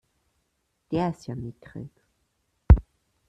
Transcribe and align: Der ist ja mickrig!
Der 0.89 1.11
ist 1.11 1.27
ja 1.27 1.35
mickrig! 1.35 1.91